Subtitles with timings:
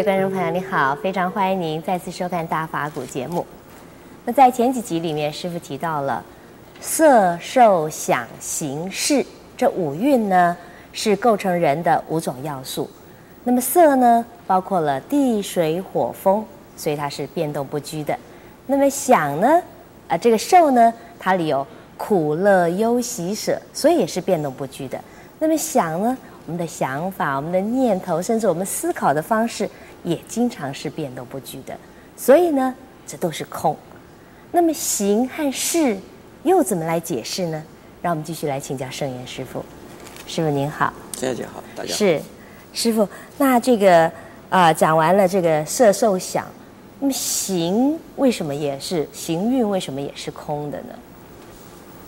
[0.00, 3.44] 位观众朋友，你好，非常欢迎您再次收看《大法古》节目。
[4.24, 6.24] 那在前几集里面，师傅提到了
[6.80, 9.22] 色、受、想、行、识
[9.58, 10.56] 这五蕴呢，
[10.94, 12.88] 是构成人的五种要素。
[13.44, 16.42] 那么色呢，包括了地、水、火、风，
[16.78, 18.18] 所以它是变动不居的。
[18.66, 19.62] 那么想呢，啊、
[20.08, 21.66] 呃，这个受呢，它里有
[21.98, 24.98] 苦、乐、忧、喜、舍，所以也是变动不居的。
[25.38, 26.16] 那么想呢？
[26.46, 29.68] 我们的想法、我们的念头，甚至我们思考的方式，
[30.02, 31.76] 也经常是变动不居的。
[32.16, 32.74] 所以呢，
[33.06, 33.76] 这都是空。
[34.52, 35.96] 那么形和事
[36.42, 37.62] 又怎么来解释呢？
[38.02, 39.64] 让我们继续来请教圣严师傅。
[40.26, 41.96] 师傅您好，大家好，大家好。
[41.96, 42.20] 是，
[42.72, 43.08] 师傅。
[43.38, 44.04] 那这个
[44.48, 46.46] 啊、呃，讲完了这个色受想，
[46.98, 49.68] 那么行为什么也是行运？
[49.68, 50.98] 为什么也是空的呢？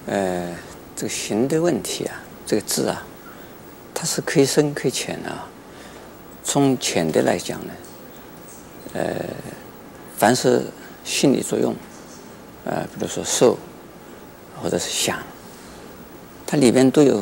[0.07, 0.49] 呃，
[0.97, 3.05] 这个行的问题啊，这个字啊。
[3.95, 5.49] 它是可以深可以浅的啊。
[6.45, 7.73] 从浅的来讲呢，
[8.95, 9.15] 呃，
[10.17, 10.63] 凡是
[11.05, 11.75] 心理作用，
[12.65, 13.57] 呃，比如说受，
[14.61, 15.19] 或者是想，
[16.47, 17.19] 它里边都有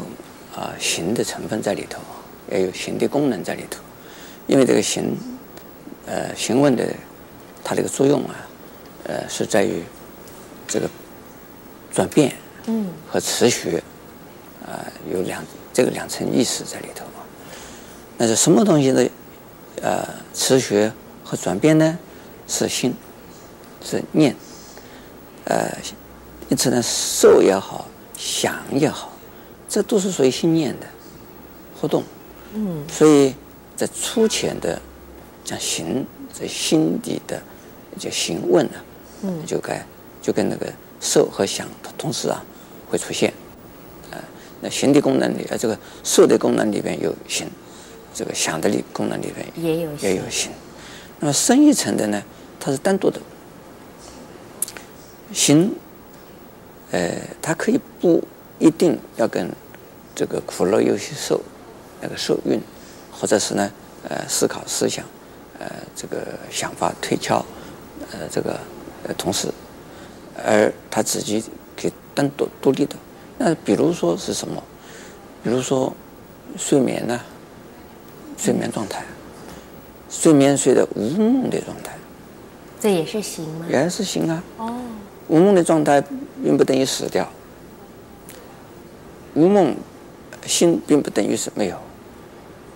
[0.55, 2.01] 啊、呃、行的成分在里头，
[2.51, 3.81] 也有行的功能在里头。
[4.47, 5.17] 因为这个行，
[6.07, 6.87] 呃，行问的
[7.63, 8.35] 它这个作用啊，
[9.05, 9.83] 呃，是在于
[10.67, 10.89] 这个
[11.93, 12.35] 转变，
[12.67, 13.77] 嗯，和持续，
[14.65, 15.45] 啊、呃，有两。
[15.73, 17.20] 这个两层意思在里头啊，
[18.23, 19.11] 那是什么东西的
[19.81, 20.93] 呃持续
[21.25, 21.99] 和转变呢？
[22.47, 22.95] 是心，
[23.83, 24.37] 是念，
[25.47, 25.75] 呃，
[26.51, 27.89] 因此呢，受也好，
[28.19, 29.11] 想也好，
[29.67, 30.87] 这都是属于心念的
[31.81, 32.05] 活动。
[32.53, 33.35] 嗯，所以
[33.75, 34.79] 在粗浅的
[35.43, 37.41] 讲行，在心底的
[37.99, 38.77] 叫行问呢，
[39.23, 39.83] 嗯，就该
[40.21, 40.71] 就跟那个
[41.01, 41.67] 受和想
[41.97, 42.45] 同时啊
[42.91, 43.33] 会出现。
[44.63, 47.51] 那行的功能里，呃，这个受的功能里边有行，
[48.13, 50.51] 这个想的力功能里边也有也有行。
[51.19, 52.23] 那么深一层的呢，
[52.59, 53.21] 它是单独的
[55.33, 55.73] 行，
[56.91, 58.23] 呃，它可以不
[58.59, 59.51] 一定要跟
[60.15, 61.41] 这个苦乐忧喜受
[62.01, 62.61] 那个受蕴，
[63.13, 63.71] 或者是呢，
[64.09, 65.05] 呃，思考思想，
[65.59, 67.45] 呃，这个想法推敲，
[68.13, 68.59] 呃，这个
[69.07, 69.49] 呃同时，
[70.45, 71.45] 而它自己
[71.81, 72.97] 可以单独独立的。
[73.39, 74.63] 那比如说是什么？
[75.43, 75.95] 比如说
[76.59, 77.25] 睡眠呢、啊？
[78.41, 79.05] 睡眠状态，
[80.09, 81.93] 睡眠睡的无梦的状态，
[82.81, 83.67] 这也是行吗？
[83.69, 84.43] 也是行啊。
[84.57, 84.81] 哦。
[85.29, 86.03] 无梦的状态
[86.43, 87.31] 并不等于死掉，
[89.35, 89.77] 无梦
[90.47, 91.77] 心并不等于是没有，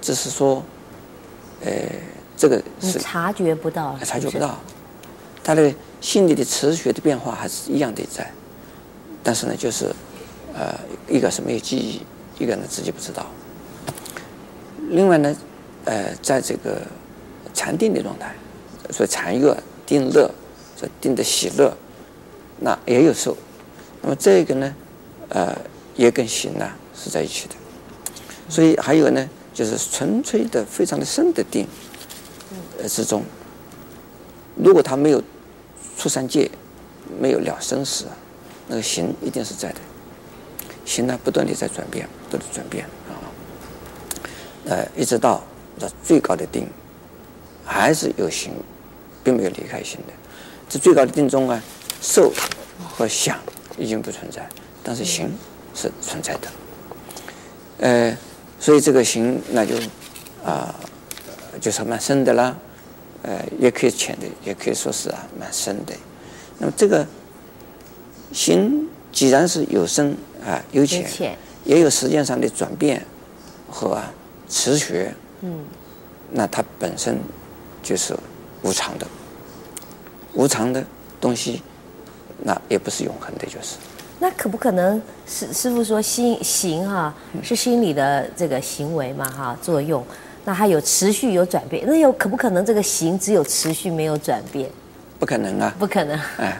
[0.02, 0.62] 只是说，
[1.64, 1.72] 呃，
[2.36, 4.60] 这个是察觉不到，察觉不到，
[5.42, 8.30] 他的心理的持续的变化还是一样的在，
[9.22, 9.90] 但是呢，就是。
[10.56, 10.72] 呃，
[11.08, 12.00] 一个是没有记忆，
[12.38, 13.26] 一个呢自己不知道。
[14.88, 15.34] 另外呢，
[15.84, 16.80] 呃，在这个
[17.52, 18.34] 禅定的状态，
[18.90, 20.30] 所以禅悦、定乐，
[20.76, 21.76] 这定的喜乐，
[22.60, 23.36] 那也有受。
[24.02, 24.74] 那么这个呢，
[25.28, 25.56] 呃，
[25.96, 27.54] 也跟行呢是在一起的。
[28.48, 31.66] 所以还有呢，就是纯粹的、非常的深的定，
[32.78, 33.22] 呃之中，
[34.56, 35.22] 如果他没有
[35.96, 36.50] 出三界，
[37.20, 38.06] 没有了生死，
[38.68, 39.80] 那个行一定是在的。
[40.84, 43.16] 行呢，不断地在转变，不断的转变啊，
[44.66, 45.42] 呃，一直到
[45.78, 46.66] 这最高的定，
[47.64, 48.52] 还是有形，
[49.22, 50.12] 并没有离开心的。
[50.68, 51.62] 这最高的定中啊，
[52.00, 52.32] 受
[52.82, 53.38] 和想
[53.76, 54.48] 已经不存在，
[54.82, 55.30] 但是行
[55.74, 56.48] 是存在的。
[57.78, 58.16] 呃，
[58.58, 59.76] 所以这个行那就
[60.44, 60.74] 啊、
[61.52, 62.56] 呃，就是蛮深的啦，
[63.22, 65.94] 呃，也可以浅的，也可以说是啊蛮深的。
[66.58, 67.06] 那么这个
[68.32, 70.16] 行既然是有深。
[70.46, 73.02] 啊，有浅，也有时间上的转变
[73.66, 74.12] 和啊
[74.46, 75.08] 持续。
[75.46, 75.62] 嗯，
[76.30, 77.18] 那它本身
[77.82, 78.16] 就是
[78.62, 79.06] 无常的，
[80.32, 80.82] 无常的
[81.20, 81.60] 东西，
[82.42, 83.76] 那也不是永恒的，就是。
[84.18, 90.02] 那可不可能师师傅说心行哈、啊、是心理的这个行为嘛哈作用，
[90.46, 94.70] 那它有持续有转变，那有可不可能这个行只有持续没有转变？
[95.18, 96.18] 不可能啊，不可能。
[96.38, 96.58] 哎，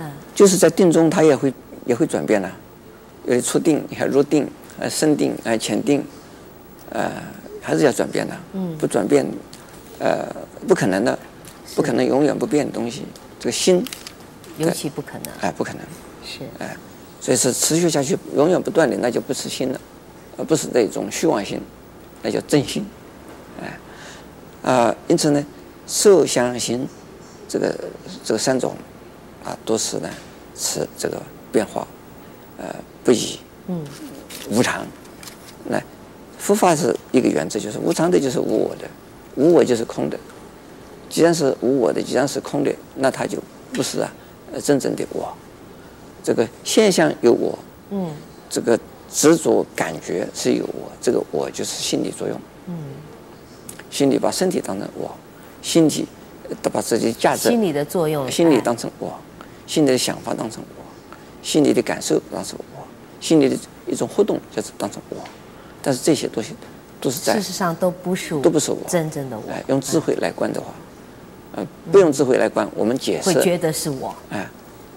[0.00, 1.54] 嗯，就是在定中它也会
[1.86, 2.56] 也会转变的、啊。
[3.26, 6.04] 有初定，还入定，呃，深定，呃，浅定，
[6.90, 7.10] 呃，
[7.64, 8.36] 还是要转变的。
[8.52, 8.76] 嗯。
[8.78, 9.26] 不转变，
[9.98, 10.24] 呃，
[10.68, 11.18] 不可能的，
[11.74, 13.04] 不可能永远不变的东西。
[13.40, 13.84] 这个心，
[14.58, 15.32] 尤其不可能。
[15.40, 15.80] 哎，不可能。
[16.24, 16.40] 是。
[16.58, 16.76] 哎，
[17.20, 19.80] 所以是持续下去，永远不断的，那就不是心了，
[20.36, 21.60] 而不是那种虚妄心，
[22.22, 22.84] 那叫真心。
[23.62, 23.66] 哎，
[24.62, 25.44] 啊、呃，因此呢，
[25.86, 26.86] 受想行，
[27.48, 27.74] 这个
[28.22, 28.76] 这个三种，
[29.42, 30.10] 啊，都是呢，
[30.54, 31.20] 是这个
[31.50, 31.86] 变化，
[32.58, 32.66] 呃。
[33.04, 33.84] 不已，嗯，
[34.48, 34.86] 无常，
[35.66, 35.78] 那
[36.44, 38.86] 佛法是一个原则，就是无常的，就是无我的，
[39.34, 40.18] 无我就是空的。
[41.08, 43.42] 既然是无我的，既然是空的，那它就
[43.72, 44.12] 不是啊，
[44.52, 45.34] 呃，真正的我。
[46.22, 47.58] 这个现象有我，
[47.88, 48.10] 嗯，
[48.50, 48.78] 这个
[49.10, 52.76] 执着感觉是有我，这个我就是心理作用，嗯，
[53.90, 55.10] 心理把身体当成我，
[55.62, 56.06] 心体
[56.62, 59.18] 都把自己的价值，心理的作用，心理当成我，
[59.66, 60.84] 心理的想法当成我，
[61.42, 62.86] 心理的感受当成我，
[63.18, 63.56] 心理的
[63.86, 65.16] 一种活动就是当成我，
[65.84, 66.54] 但是这些东西
[67.00, 69.52] 都是在事实上都不是我，都不是我真正的我。
[69.52, 70.68] 哎，用智慧来观的话，
[71.56, 74.48] 呃，不用智慧来观，我们解释会觉得是我，哎。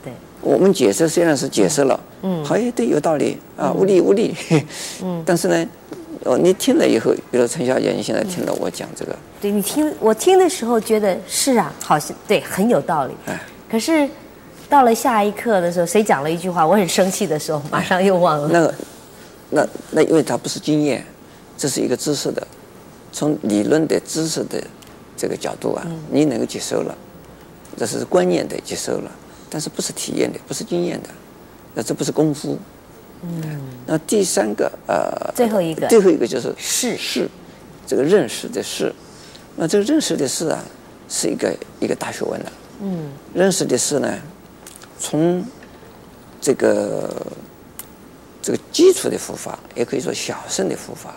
[0.03, 0.13] 对。
[0.41, 4.33] 我们解释虽然是解释了，嗯，好像对，有道理啊，无理无理，
[5.03, 5.67] 嗯， 但是呢，
[6.23, 13.37] 哦，你听了以后，比如陈小姐，你现在听了我讲这个，对你听我听的时候觉得是啊，好像对，很有道理，哎，
[13.69, 14.07] 可是
[14.69, 18.47] 到了下一刻的时候，谁讲了一句话，我很生气的时候，马上又忘了。
[18.51, 18.73] 那个，
[19.49, 21.05] 那那因为它不是经验，
[21.57, 22.45] 这是一个知识的，
[23.11, 24.61] 从理论的知识的
[25.15, 26.97] 这个角度啊，你能够接受了，
[27.77, 29.11] 这是观念的接受了。
[29.49, 31.09] 但是不是体验的，不是经验的，
[31.73, 32.59] 那这不是功夫。
[33.21, 33.61] 嗯。
[33.85, 37.29] 那第三个呃，最后一个，最后一个就是是是，
[37.87, 38.93] 这个认识的是。
[39.55, 40.61] 那这个认识的是啊，
[41.07, 42.51] 是一个一个大学问了。
[42.81, 43.09] 嗯。
[43.33, 44.13] 认识的是呢，
[44.99, 45.41] 从
[46.41, 47.09] 这个
[48.47, 51.13] 这个基础的复法，也可以说小肾的复法，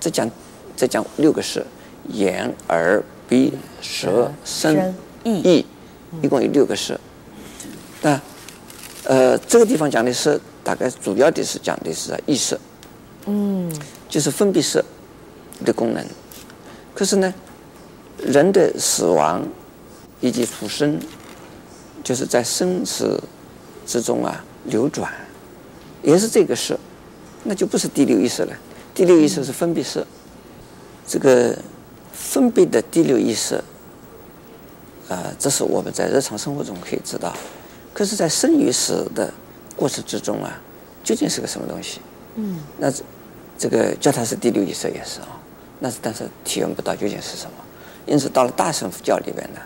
[0.00, 0.30] 这讲
[0.74, 1.62] 这讲六个是：
[2.08, 3.52] 眼、耳、鼻、
[3.82, 5.66] 舌、身、意，
[6.22, 6.98] 一共有六个是。
[8.00, 8.18] 那，
[9.04, 12.58] 呃，这个地方讲的是大概主要的是讲的是意识，
[13.26, 13.70] 嗯，
[14.08, 14.82] 就是分别色
[15.66, 16.02] 的功能。
[16.94, 17.34] 可是呢，
[18.16, 19.46] 人的死亡
[20.22, 20.98] 以及出生，
[22.02, 23.22] 就是在生死
[23.86, 25.12] 之中啊流转，
[26.02, 26.78] 也是这个识，
[27.44, 28.52] 那就不是第六意识了。
[28.94, 30.04] 第六意识是分别识，
[31.06, 31.56] 这个
[32.12, 33.62] 分别的第六意识，啊、
[35.08, 37.34] 呃，这是我们在日常生活中可以知道。
[37.94, 39.32] 可是，在生与死的
[39.76, 40.60] 过程之中啊，
[41.02, 42.00] 究竟是个什么东西？
[42.36, 43.02] 嗯，那这
[43.58, 45.40] 这个叫它是第六意识也是啊，
[45.80, 47.52] 那是但是体验不到究竟是什么。
[48.06, 49.60] 因此，到了大乘佛教里面呢，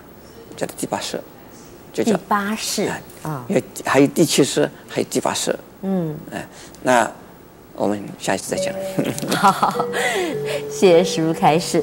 [0.56, 1.20] 叫它第八识，
[1.92, 2.90] 就叫第八识
[3.22, 5.56] 啊，因为还有第七识，还有第八识。
[5.82, 6.46] 嗯，哎，
[6.82, 7.10] 那
[7.74, 8.74] 我们下一次再讲。
[9.36, 9.84] 好，好，好，
[10.70, 11.82] 谢谢师父开示。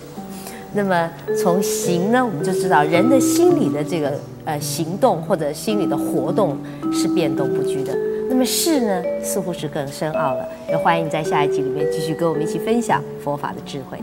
[0.74, 1.10] 那么
[1.40, 6.58] 从行呢，我们就知道人的心理的这个呃行动或者心理的活动
[6.92, 7.96] 是变动不居的。
[8.28, 10.48] 那么事呢，似乎是更深奥了。
[10.68, 14.00] 也欢迎你在下一集里面继续跟我们一起分享佛法的智慧。